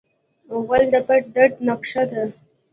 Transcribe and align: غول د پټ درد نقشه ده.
غول 0.63 0.83
د 0.93 0.95
پټ 1.07 1.23
درد 1.35 1.55
نقشه 1.67 2.03
ده. 2.11 2.23